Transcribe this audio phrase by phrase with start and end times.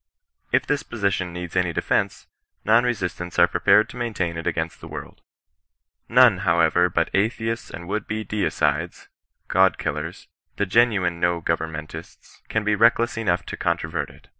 [0.51, 2.25] If this position needs any defence,
[2.65, 5.21] non resistants are prepared to maintain it against the world.
[6.09, 9.09] None, however, but atheists and would be Deicides—
[9.57, 10.27] [God killers]—
[10.57, 14.29] ^the ge nuine no govemmentists, can be reckless enough to con trovert it.